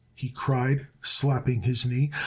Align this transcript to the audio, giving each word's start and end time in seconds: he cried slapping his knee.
he 0.15 0.29
cried 0.29 0.87
slapping 1.03 1.61
his 1.61 1.85
knee. 1.85 2.11